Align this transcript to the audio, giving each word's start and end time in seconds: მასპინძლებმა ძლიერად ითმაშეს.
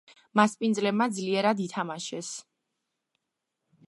მასპინძლებმა 0.39 1.07
ძლიერად 1.17 1.61
ითმაშეს. 1.67 2.31